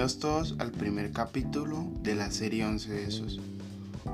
[0.00, 3.38] Bienvenidos todos al primer capítulo de la serie 11 besos.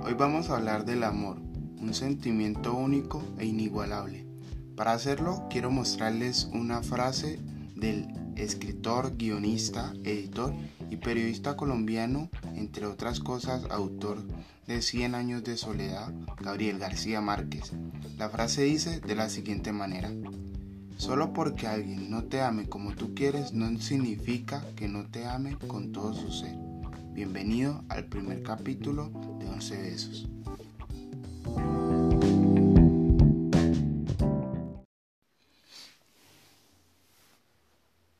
[0.05, 1.37] Hoy vamos a hablar del amor,
[1.81, 4.27] un sentimiento único e inigualable.
[4.75, 7.39] Para hacerlo quiero mostrarles una frase
[7.77, 10.53] del escritor, guionista, editor
[10.91, 14.19] y periodista colombiano, entre otras cosas autor
[14.67, 17.75] de 100 años de soledad, Gabriel García Márquez.
[18.19, 20.11] La frase dice de la siguiente manera.
[20.97, 25.59] Solo porque alguien no te ame como tú quieres no significa que no te ame
[25.59, 26.57] con todo su ser.
[27.13, 30.27] Bienvenido al primer capítulo de 11 besos.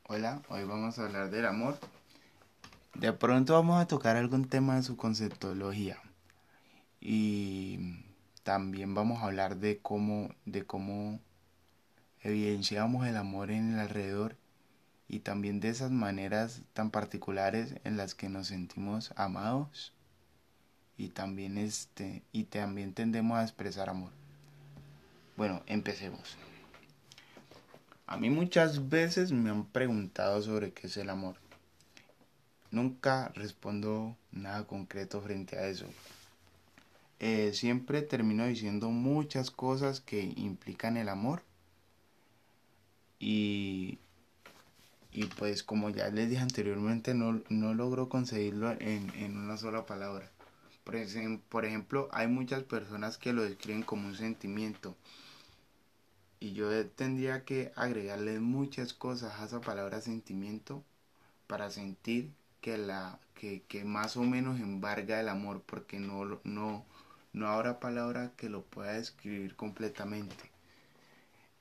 [0.07, 1.79] Hola, hoy vamos a hablar del amor.
[2.93, 5.97] De pronto vamos a tocar algún tema de su conceptología
[7.01, 8.03] y
[8.43, 11.19] también vamos a hablar de cómo de cómo
[12.21, 14.35] evidenciamos el amor en el alrededor
[15.07, 19.93] y también de esas maneras tan particulares en las que nos sentimos amados
[20.97, 24.11] y también este y también tendemos a expresar amor.
[25.37, 26.35] Bueno, empecemos.
[28.07, 31.35] A mí muchas veces me han preguntado sobre qué es el amor.
[32.71, 35.85] Nunca respondo nada concreto frente a eso.
[37.19, 41.43] Eh, siempre termino diciendo muchas cosas que implican el amor
[43.19, 43.99] y,
[45.11, 49.85] y pues como ya les dije anteriormente, no, no logro conseguirlo en, en una sola
[49.85, 50.31] palabra.
[50.83, 50.95] Por,
[51.49, 54.95] por ejemplo, hay muchas personas que lo describen como un sentimiento.
[56.39, 60.83] Y yo tendría que agregarle muchas cosas a esa palabra sentimiento
[61.47, 66.85] para sentir que la que, que más o menos embarga el amor porque no, no,
[67.33, 70.51] no habrá palabra que lo pueda describir completamente.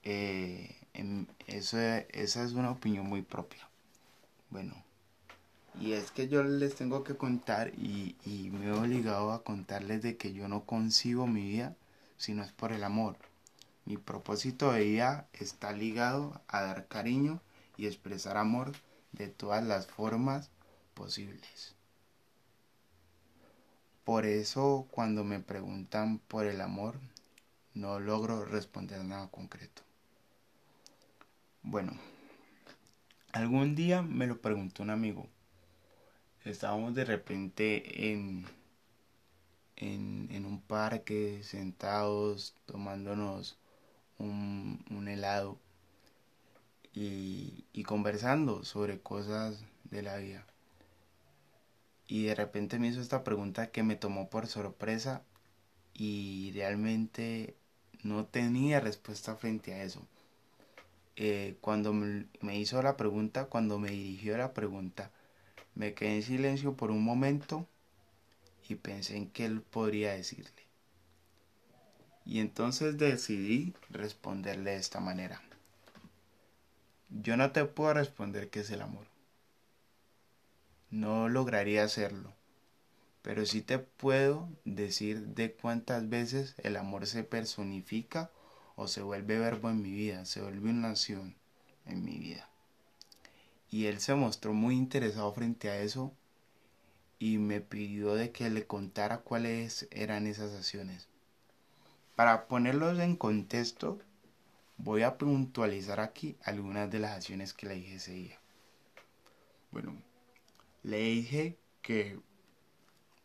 [0.03, 0.75] Eh,
[1.47, 3.69] eso, esa es una opinión muy propia.
[4.51, 4.75] Bueno,
[5.81, 10.03] y es que yo les tengo que contar y, y me he obligado a contarles
[10.03, 11.77] de que yo no concibo mi vida
[12.17, 13.17] si no es por el amor.
[13.84, 17.41] Mi propósito de vida está ligado a dar cariño
[17.77, 18.73] y expresar amor
[19.13, 20.51] de todas las formas
[20.95, 21.75] posibles.
[24.05, 26.99] Por eso cuando me preguntan por el amor,
[27.75, 29.85] no logro responder nada concreto.
[31.69, 31.94] Bueno,
[33.32, 35.27] algún día me lo preguntó un amigo.
[36.44, 38.47] Estábamos de repente en,
[39.75, 43.59] en, un parque sentados tomándonos
[44.19, 45.59] un, un helado
[46.94, 50.47] y, y conversando sobre cosas de la vida.
[52.06, 55.25] Y de repente me hizo esta pregunta que me tomó por sorpresa
[55.94, 57.56] y realmente
[58.04, 60.06] no tenía respuesta frente a eso.
[61.16, 65.10] Eh, cuando me, hizo la pregunta, cuando me dirigió la pregunta,
[65.75, 67.66] me quedé en silencio por un momento
[68.69, 70.66] y pensé en qué él podría decirle.
[72.27, 75.41] Y entonces decidí responderle de esta manera.
[77.09, 79.06] Yo no te puedo responder qué es el amor.
[80.91, 82.34] No lograría hacerlo.
[83.22, 88.31] Pero sí te puedo decir de cuántas veces el amor se personifica
[88.76, 91.34] o se vuelve verbo en mi vida, se vuelve una acción
[91.87, 92.48] en mi vida.
[93.70, 96.12] Y él se mostró muy interesado frente a eso
[97.19, 101.09] y me pidió de que le contara cuáles eran esas acciones.
[102.15, 103.98] Para ponerlos en contexto,
[104.76, 108.38] voy a puntualizar aquí algunas de las acciones que le dije ese día.
[109.70, 109.94] Bueno,
[110.82, 112.20] le dije que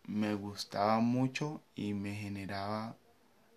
[0.06, 2.98] me gustaba mucho y me generaba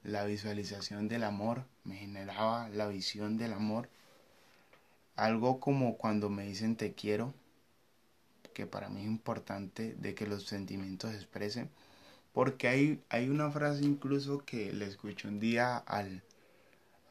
[0.05, 3.89] la visualización del amor, me generaba la visión del amor.
[5.17, 7.33] Algo como cuando me dicen te quiero,
[8.53, 11.71] que para mí es importante de que los sentimientos se expresen,
[12.35, 16.23] porque hay, hay una frase incluso que le escuché un día al,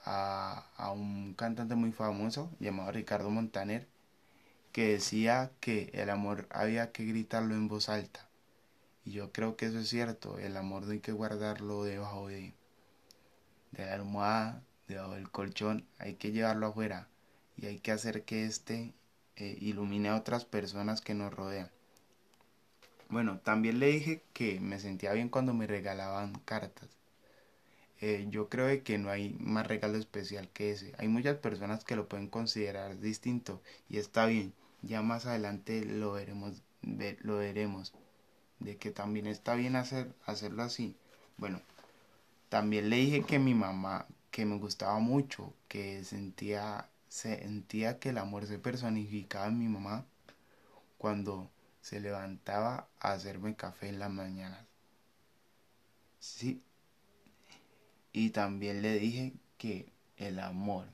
[0.05, 3.87] a, a un cantante muy famoso llamado Ricardo Montaner,
[4.71, 8.27] que decía que el amor había que gritarlo en voz alta.
[9.05, 12.53] Y yo creo que eso es cierto, el amor no hay que guardarlo debajo de,
[13.73, 17.07] de la almohada, debajo del colchón, hay que llevarlo afuera
[17.57, 18.93] y hay que hacer que éste
[19.35, 21.69] eh, ilumine a otras personas que nos rodean.
[23.09, 26.89] Bueno, también le dije que me sentía bien cuando me regalaban cartas.
[28.01, 30.93] Eh, yo creo que no hay más regalo especial que ese.
[30.97, 34.53] Hay muchas personas que lo pueden considerar distinto y está bien.
[34.81, 36.61] Ya más adelante lo veremos,
[37.21, 37.93] lo veremos
[38.59, 40.95] de que también está bien hacer, hacerlo así.
[41.37, 41.61] Bueno,
[42.53, 48.19] también le dije que mi mamá, que me gustaba mucho, que sentía, sentía que el
[48.19, 50.05] amor se personificaba en mi mamá
[50.99, 51.49] cuando
[51.81, 54.63] se levantaba a hacerme café en las mañanas.
[56.19, 56.61] Sí.
[58.11, 60.85] Y también le dije que el amor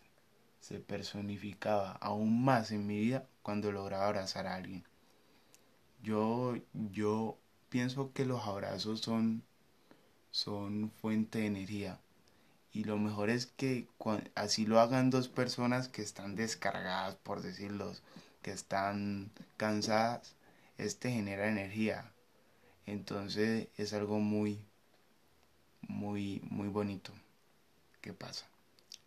[0.62, 4.86] se personificaba aún más en mi vida cuando lograba abrazar a alguien.
[6.02, 9.44] Yo, yo pienso que los abrazos son,
[10.40, 12.00] son fuente de energía.
[12.72, 13.88] Y lo mejor es que
[14.36, 17.94] así lo hagan dos personas que están descargadas, por decirlo,
[18.42, 20.36] que están cansadas,
[20.78, 22.12] este genera energía.
[22.86, 24.60] Entonces es algo muy,
[25.82, 27.12] muy, muy bonito.
[28.02, 28.46] ¿Qué pasa?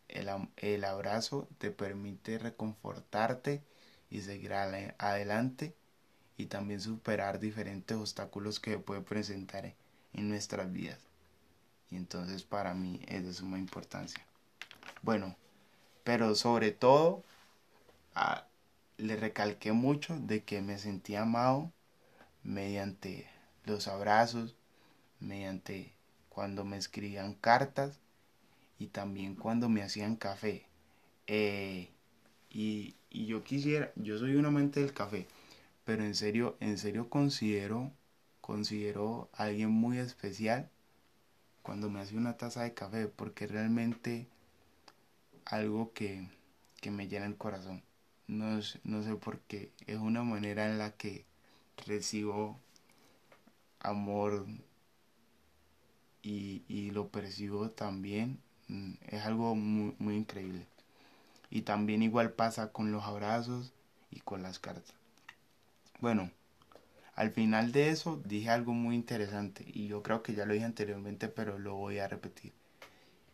[0.08, 3.62] El, el abrazo te permite reconfortarte
[4.10, 5.74] y seguir adelante
[6.36, 9.74] y también superar diferentes obstáculos que puede presentar
[10.12, 11.11] en nuestras vidas.
[11.92, 14.24] Y entonces para mí es de suma importancia.
[15.02, 15.36] Bueno,
[16.04, 17.22] pero sobre todo
[18.96, 21.70] le recalqué mucho de que me sentía amado
[22.42, 23.28] mediante
[23.66, 24.56] los abrazos,
[25.20, 25.92] mediante
[26.30, 28.00] cuando me escribían cartas
[28.78, 30.64] y también cuando me hacían café.
[31.26, 31.90] Eh,
[32.48, 35.26] y, y, yo quisiera, yo soy un amante del café,
[35.84, 37.92] pero en serio, en serio considero,
[38.40, 40.70] considero a alguien muy especial
[41.62, 44.28] cuando me hace una taza de café, porque realmente
[45.46, 46.28] algo que,
[46.80, 47.82] que me llena el corazón.
[48.26, 51.24] No, no sé por qué, es una manera en la que
[51.86, 52.58] recibo
[53.80, 54.46] amor
[56.22, 58.38] y, y lo percibo también.
[58.68, 60.66] Mm, es algo muy, muy increíble.
[61.50, 63.72] Y también igual pasa con los abrazos
[64.10, 64.94] y con las cartas.
[66.00, 66.30] Bueno,
[67.14, 70.64] al final de eso dije algo muy interesante y yo creo que ya lo dije
[70.64, 72.52] anteriormente, pero lo voy a repetir.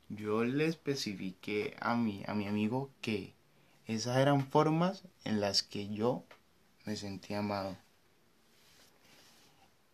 [0.09, 3.35] Yo le especifiqué a mi, a mi amigo que
[3.87, 6.25] esas eran formas en las que yo
[6.85, 7.77] me sentía amado.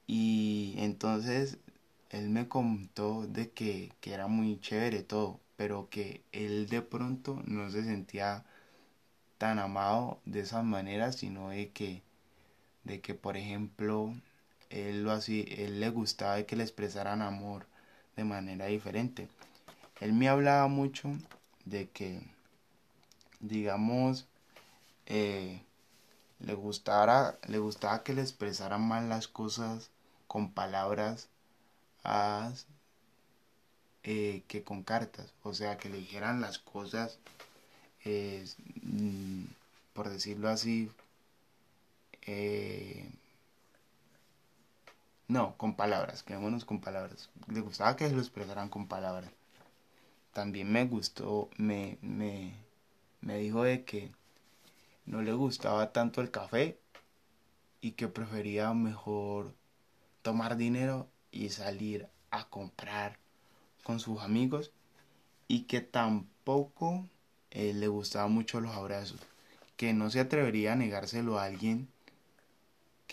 [0.06, 1.58] Y entonces
[2.10, 7.42] él me contó de que, que era muy chévere todo, pero que él de pronto
[7.46, 8.44] no se sentía
[9.38, 12.02] tan amado de esas maneras, sino de que,
[12.84, 14.14] de que por ejemplo,
[14.70, 17.66] él lo así, él le gustaba que le expresaran amor
[18.16, 19.28] de manera diferente.
[20.00, 21.10] Él me hablaba mucho
[21.64, 22.20] de que,
[23.40, 24.26] digamos,
[25.06, 25.62] eh,
[26.40, 29.90] le gustara, le gustaba que le expresaran mal las cosas
[30.26, 31.28] con palabras
[34.02, 35.32] eh, que con cartas.
[35.42, 37.19] O sea, que le dijeran las cosas,
[38.82, 39.44] mm,
[39.94, 40.90] por decirlo así,
[42.26, 43.11] eh,
[45.29, 47.31] no, con palabras, quedémonos con palabras.
[47.49, 49.31] Le gustaba que se lo expresaran con palabras.
[50.32, 52.55] También me gustó, me, me,
[53.21, 54.11] me dijo de que
[55.06, 56.79] no le gustaba tanto el café
[57.81, 59.55] y que prefería mejor
[60.23, 63.19] tomar dinero y salir a comprar
[63.82, 64.73] con sus amigos
[65.49, 67.06] y que tampoco
[67.50, 69.20] eh, le gustaban mucho los abrazos,
[69.77, 71.88] que no se atrevería a negárselo a alguien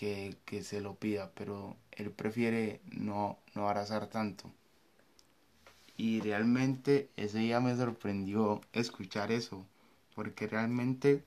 [0.02, 4.50] que, que se lo pida, pero él prefiere no, no abrazar tanto.
[5.96, 9.64] Y realmente ese día me sorprendió escuchar eso,
[10.14, 11.24] porque realmente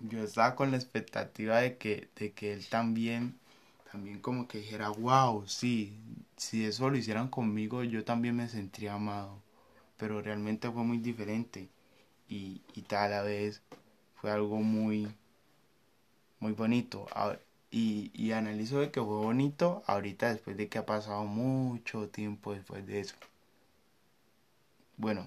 [0.00, 3.38] yo estaba con la expectativa de que, de que él también,
[3.90, 5.96] también como que dijera, wow, sí,
[6.36, 9.38] si eso lo hicieran conmigo, yo también me sentiría amado.
[9.98, 11.68] Pero realmente fue muy diferente
[12.28, 13.62] y, y tal a vez
[14.16, 15.08] fue algo muy,
[16.40, 17.06] muy bonito.
[17.76, 22.86] Y, analizo de que fue bonito ahorita después de que ha pasado mucho tiempo después
[22.86, 23.16] de eso.
[24.96, 25.26] Bueno,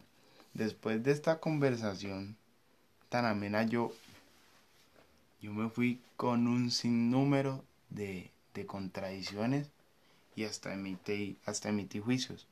[0.54, 2.38] después de esta conversación
[3.10, 3.92] tan amena yo
[5.42, 9.70] yo me fui con un sinnúmero de, de contradicciones
[10.38, 12.48] y hasta emití, hasta emití juicios.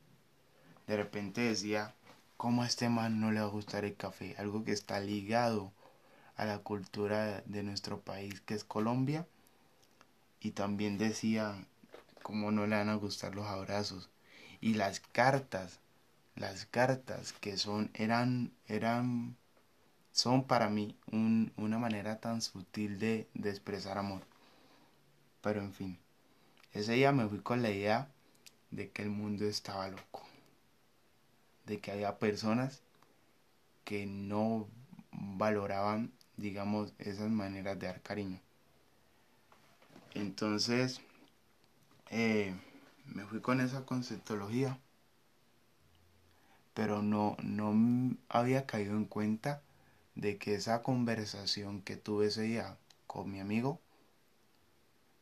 [0.86, 1.94] De repente decía,
[2.36, 4.34] ¿cómo a este man no le va a gustar el café?
[4.36, 5.72] Algo que está ligado
[6.36, 9.26] a la cultura de nuestro país, que es Colombia.
[10.46, 11.66] Y también decía,
[12.22, 14.10] ¿cómo no le van a gustar los abrazos?
[14.60, 15.80] Y las cartas,
[16.36, 19.36] las cartas que son, eran, eran
[20.12, 24.22] son para mí una manera tan sutil de, de expresar amor.
[25.40, 25.98] Pero en fin,
[26.72, 28.08] ese día me fui con la idea
[28.70, 30.22] de que el mundo estaba loco,
[31.66, 32.82] de que había personas
[33.82, 34.68] que no
[35.10, 38.45] valoraban, digamos, esas maneras de dar cariño.
[40.16, 41.02] Entonces,
[42.10, 42.54] eh,
[43.04, 44.80] me fui con esa conceptología,
[46.72, 49.62] pero no, no había caído en cuenta
[50.14, 53.78] de que esa conversación que tuve ese día con mi amigo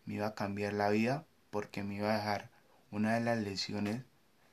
[0.04, 2.50] me iba a cambiar la vida porque me iba a dejar
[2.92, 4.04] una de las lesiones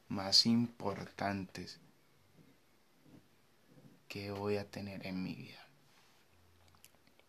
[0.08, 1.80] más importantes
[4.08, 5.68] que voy a tener en mi vida.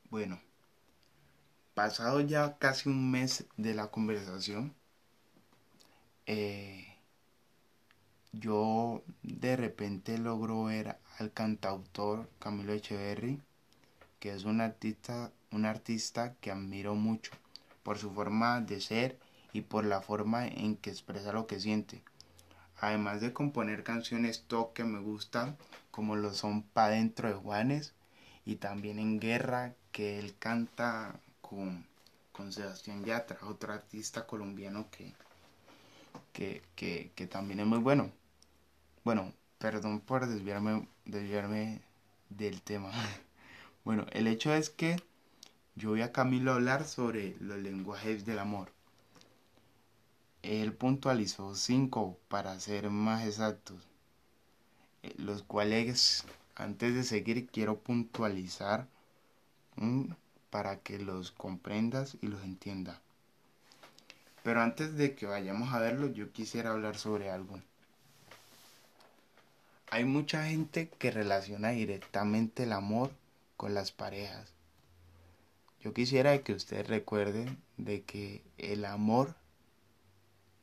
[0.09, 0.41] Bueno,
[1.75, 4.75] pasado ya casi un mes de la conversación,
[6.27, 6.97] eh,
[8.33, 13.41] yo de repente logro ver al cantautor Camilo Echeverry,
[14.21, 17.33] que es un artista, un artista que admiro mucho
[17.83, 19.19] por su forma de ser
[19.53, 22.03] y por la forma en que expresa lo que siente.
[22.81, 25.57] Además de componer canciones top que me gustan,
[25.91, 27.95] como lo son Pa Dentro de Juanes
[28.45, 31.21] y también En Guerra, que él canta
[32.33, 35.15] con, Sebastián Yatra, otro artista colombiano que,
[36.75, 38.11] que, que también es muy bueno.
[39.05, 41.83] Bueno, perdón por desviarme, desviarme
[42.31, 42.91] del tema.
[43.85, 44.95] Bueno, el hecho es que
[45.75, 48.71] yo voy a Camilo hablar sobre los lenguajes del amor.
[50.43, 53.83] Él puntualizó cinco para ser más exactos,
[55.03, 58.87] eh, los cuales antes de seguir quiero puntualizar
[60.53, 62.99] para que los comprendas y los entiendas.
[64.43, 67.59] Pero antes de que vayamos a verlo, yo quisiera hablar sobre algo.
[69.89, 73.13] Hay mucha gente que relaciona directamente el amor
[73.57, 74.53] con las parejas.
[75.81, 79.35] Yo quisiera que ustedes recuerden de que el amor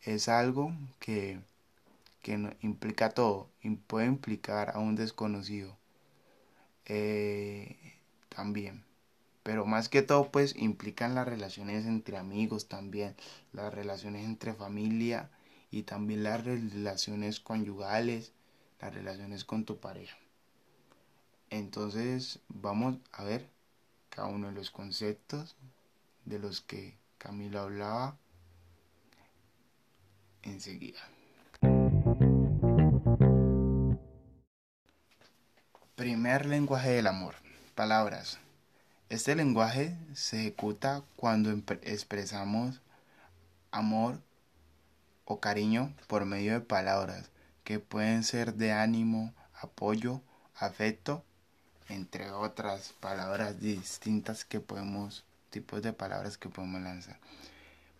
[0.03, 1.39] es algo que,
[2.21, 5.75] que implica todo, y puede implicar a un desconocido
[6.85, 7.75] eh,
[8.29, 8.88] también.
[9.43, 13.15] Pero más que todo, pues implican las relaciones entre amigos también,
[13.53, 15.29] las relaciones entre familia
[15.71, 18.33] y también las relaciones conyugales
[18.79, 20.17] las relaciones con tu pareja.
[21.49, 23.49] Entonces vamos a ver
[24.09, 25.55] cada uno de los conceptos
[26.25, 28.17] de los que Camilo hablaba
[30.43, 30.99] enseguida.
[35.95, 37.35] Primer lenguaje del amor.
[37.75, 38.39] Palabras.
[39.09, 41.49] Este lenguaje se ejecuta cuando
[41.81, 42.79] expresamos
[43.71, 44.19] amor
[45.25, 47.31] o cariño por medio de palabras
[47.63, 50.21] que pueden ser de ánimo, apoyo,
[50.53, 51.23] afecto,
[51.87, 57.17] entre otras palabras distintas que podemos, tipos de palabras que podemos lanzar.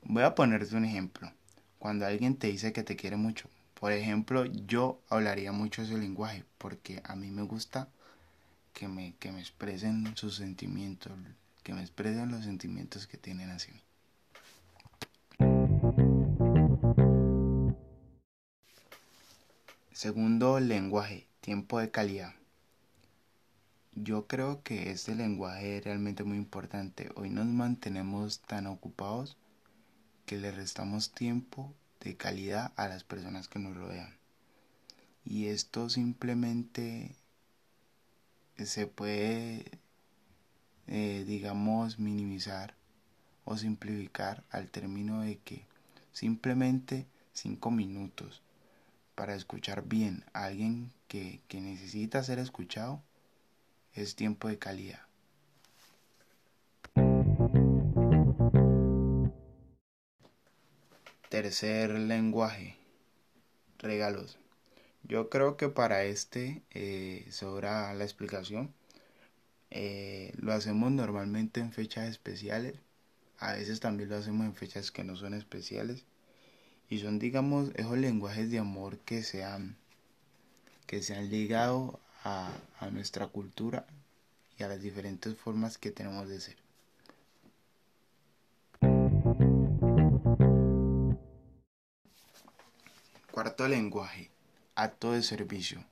[0.03, 1.31] Voy a ponerte un ejemplo.
[1.79, 6.45] Cuando alguien te dice que te quiere mucho, por ejemplo, yo hablaría mucho ese lenguaje
[6.59, 7.87] porque a mí me gusta
[8.79, 11.11] que me, que me expresen sus sentimientos,
[11.63, 13.81] que me expresen los sentimientos que tienen hacia mí.
[19.91, 22.33] Segundo lenguaje, tiempo de calidad.
[23.95, 27.09] Yo creo que este lenguaje es realmente muy importante.
[27.15, 29.35] Hoy nos mantenemos tan ocupados
[30.25, 34.15] que le restamos tiempo de calidad a las personas que nos rodean.
[35.25, 37.18] Y esto simplemente
[38.65, 39.65] se puede,
[40.87, 42.75] eh, digamos, minimizar
[43.45, 45.65] o simplificar al término de que
[46.11, 48.41] simplemente cinco minutos
[49.15, 53.01] para escuchar bien a alguien que, necesita ser escuchado
[53.93, 55.01] es tiempo de calidad.
[61.29, 62.77] Tercer lenguaje,
[63.77, 64.37] regalos.
[65.03, 68.73] Yo creo que para este eh, sobra la explicación.
[69.71, 72.75] Eh, lo hacemos normalmente en fechas especiales.
[73.37, 76.05] A veces también lo hacemos en fechas que no son especiales
[76.89, 79.77] y son digamos esos lenguajes de amor que se han
[80.87, 83.85] que se han ligado a, a nuestra cultura
[84.57, 86.57] y a las diferentes formas que tenemos de ser.
[93.31, 94.31] Cuarto lenguaje,
[94.79, 95.83] acto de servicio.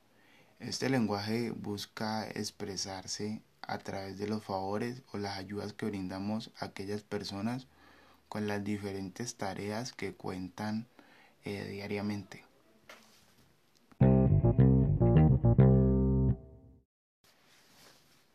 [0.61, 6.65] Este lenguaje busca expresarse a través de los favores o las ayudas que brindamos a
[6.65, 7.67] aquellas personas
[8.29, 10.87] con las diferentes tareas que cuentan
[11.43, 12.45] eh, diariamente.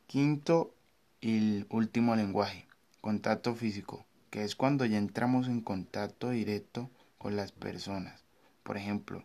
[0.06, 0.74] Quinto
[1.22, 2.66] y último lenguaje,
[3.00, 8.22] contacto físico, que es cuando ya entramos en contacto directo con las personas.
[8.62, 9.24] Por ejemplo,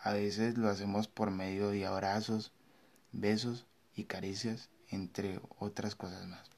[0.00, 2.52] a veces lo hacemos por medio de abrazos,
[3.12, 6.48] besos y caricias, entre otras cosas más.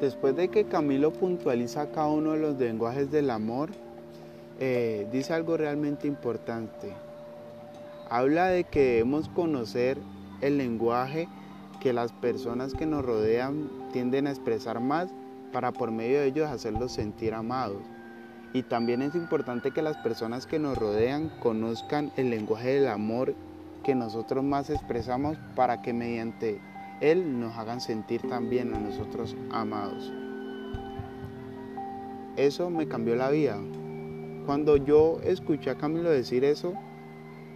[0.00, 3.70] Después de que Camilo puntualiza cada uno de los lenguajes del amor,
[4.60, 6.92] eh, dice algo realmente importante.
[8.10, 9.98] Habla de que debemos conocer
[10.40, 11.26] el lenguaje
[11.84, 15.10] que las personas que nos rodean tienden a expresar más
[15.52, 17.82] para por medio de ellos hacerlos sentir amados.
[18.54, 23.34] Y también es importante que las personas que nos rodean conozcan el lenguaje del amor
[23.82, 26.58] que nosotros más expresamos para que mediante
[27.02, 30.10] él nos hagan sentir también a nosotros amados.
[32.38, 33.58] Eso me cambió la vida.
[34.46, 36.72] Cuando yo escuché a Camilo decir eso,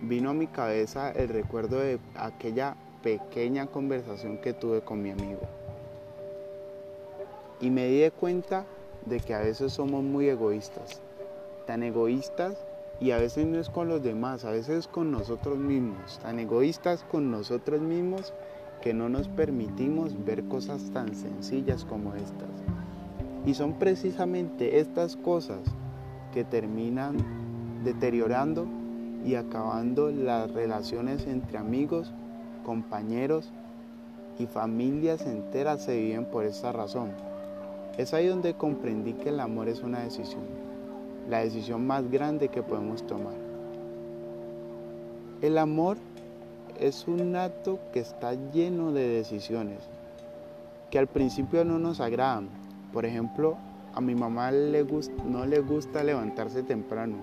[0.03, 5.41] vino a mi cabeza el recuerdo de aquella pequeña conversación que tuve con mi amigo.
[7.61, 8.67] Y me di cuenta
[9.07, 11.01] de que a veces somos muy egoístas,
[11.67, 12.57] tan egoístas
[13.01, 16.39] y a veces no es con los demás, a veces es con nosotros mismos, tan
[16.39, 18.33] egoístas con nosotros mismos
[18.81, 22.51] que no nos permitimos ver cosas tan sencillas como estas.
[23.45, 25.61] Y son precisamente estas cosas
[26.33, 27.17] que terminan
[27.85, 28.67] deteriorando
[29.25, 32.13] y acabando las relaciones entre amigos,
[32.69, 33.49] compañeros
[34.39, 37.13] y familias enteras se viven por esta razón.
[37.97, 40.43] Es ahí donde comprendí que el amor es una decisión,
[41.31, 43.33] la decisión más grande que podemos tomar.
[45.41, 45.97] El amor
[46.79, 49.79] es un acto que está lleno de decisiones,
[50.91, 52.51] que al principio no nos agradan.
[52.93, 53.57] Por ejemplo,
[53.95, 57.17] a mi mamá no le gusta levantarse temprano,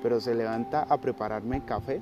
[0.00, 2.00] pero se levanta a prepararme café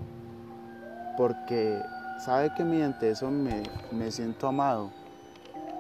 [1.17, 1.81] porque
[2.21, 3.63] sabe que mediante eso me,
[3.93, 4.91] me siento amado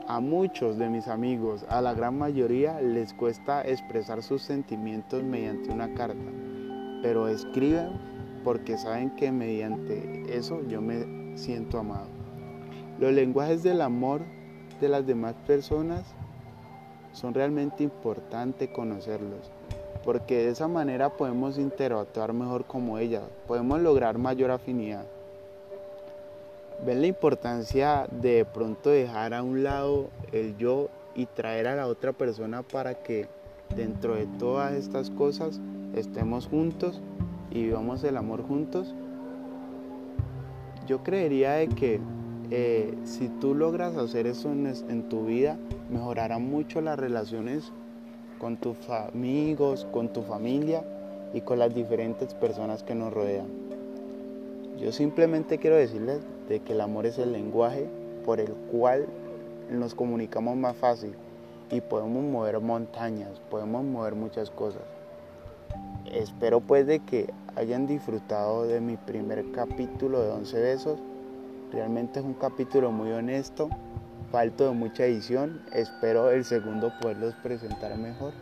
[0.09, 5.70] a muchos de mis amigos, a la gran mayoría, les cuesta expresar sus sentimientos mediante
[5.70, 6.18] una carta,
[7.02, 7.90] pero escriben
[8.42, 12.09] porque saben que mediante eso yo me siento amado.
[12.99, 14.23] Los lenguajes del amor
[14.80, 16.02] de las demás personas
[17.12, 19.50] son realmente importantes conocerlos,
[20.04, 25.04] porque de esa manera podemos interactuar mejor como ellas, podemos lograr mayor afinidad
[26.84, 31.86] ven la importancia de pronto dejar a un lado el yo y traer a la
[31.86, 33.26] otra persona para que
[33.76, 35.60] dentro de todas estas cosas
[35.95, 37.00] estemos juntos
[37.50, 38.95] y vivamos el amor juntos.
[40.86, 42.00] Yo creería de que
[42.50, 45.58] eh, si tú logras hacer eso en, en tu vida,
[45.90, 47.73] mejorarán mucho las relaciones
[48.38, 50.82] con tus amigos, con tu familia
[51.34, 53.47] y con las diferentes personas que nos rodean.
[54.80, 57.89] Yo simplemente quiero decirles de que el amor es el lenguaje
[58.26, 59.06] por el cual
[59.71, 61.15] nos comunicamos más fácil
[61.71, 64.82] y podemos mover montañas, podemos mover muchas cosas.
[66.13, 70.99] Espero pues de que hayan disfrutado de mi primer capítulo de 11 besos.
[71.73, 73.71] Realmente es un capítulo muy honesto,
[74.32, 75.63] falto de mucha edición.
[75.73, 78.32] Espero el segundo poderlos presentar mejor,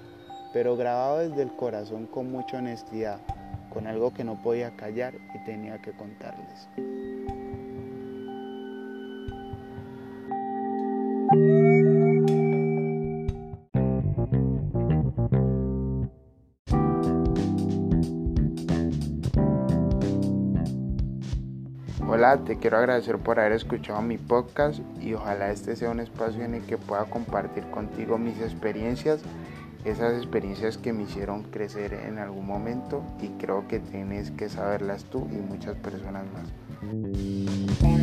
[0.55, 3.21] pero grabado desde el corazón con mucha honestidad,
[3.71, 6.69] con algo que no podía callar y tenía que contarles.
[22.37, 26.55] Te quiero agradecer por haber escuchado mi podcast y ojalá este sea un espacio en
[26.55, 29.21] el que pueda compartir contigo mis experiencias,
[29.87, 35.05] esas experiencias que me hicieron crecer en algún momento y creo que tienes que saberlas
[35.05, 37.98] tú y muchas personas más.